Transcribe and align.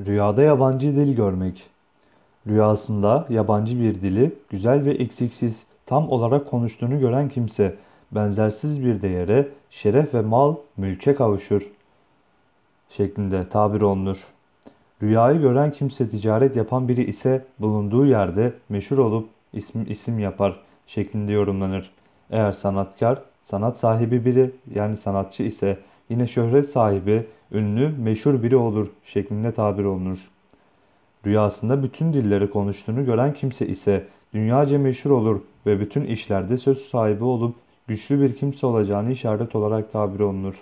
Rüyada 0.00 0.42
yabancı 0.42 0.96
dil 0.96 1.16
görmek. 1.16 1.66
Rüyasında 2.46 3.26
yabancı 3.28 3.80
bir 3.80 3.94
dili 3.94 4.34
güzel 4.50 4.84
ve 4.84 4.90
eksiksiz 4.90 5.62
tam 5.86 6.08
olarak 6.08 6.46
konuştuğunu 6.46 7.00
gören 7.00 7.28
kimse 7.28 7.76
benzersiz 8.12 8.84
bir 8.84 9.02
değere, 9.02 9.48
şeref 9.70 10.14
ve 10.14 10.20
mal, 10.20 10.54
mülke 10.76 11.14
kavuşur 11.14 11.70
şeklinde 12.90 13.48
tabir 13.48 13.80
olunur. 13.80 14.24
Rüyayı 15.02 15.40
gören 15.40 15.72
kimse 15.72 16.08
ticaret 16.08 16.56
yapan 16.56 16.88
biri 16.88 17.04
ise 17.04 17.44
bulunduğu 17.58 18.06
yerde 18.06 18.52
meşhur 18.68 18.98
olup 18.98 19.28
isim, 19.52 19.86
isim 19.88 20.18
yapar 20.18 20.60
şeklinde 20.86 21.32
yorumlanır. 21.32 21.90
Eğer 22.30 22.52
sanatkar, 22.52 23.22
sanat 23.42 23.78
sahibi 23.78 24.24
biri 24.24 24.50
yani 24.74 24.96
sanatçı 24.96 25.42
ise 25.42 25.78
yine 26.08 26.26
şöhret 26.26 26.68
sahibi, 26.68 27.26
ünlü, 27.54 27.88
meşhur 27.98 28.42
biri 28.42 28.56
olur 28.56 28.88
şeklinde 29.04 29.52
tabir 29.52 29.84
olunur. 29.84 30.18
Rüyasında 31.26 31.82
bütün 31.82 32.12
dilleri 32.12 32.50
konuştuğunu 32.50 33.04
gören 33.04 33.34
kimse 33.34 33.66
ise 33.66 34.06
dünyaca 34.34 34.78
meşhur 34.78 35.10
olur 35.10 35.40
ve 35.66 35.80
bütün 35.80 36.04
işlerde 36.04 36.56
söz 36.56 36.78
sahibi 36.78 37.24
olup 37.24 37.54
güçlü 37.86 38.20
bir 38.20 38.36
kimse 38.36 38.66
olacağını 38.66 39.12
işaret 39.12 39.54
olarak 39.54 39.92
tabir 39.92 40.20
olunur. 40.20 40.54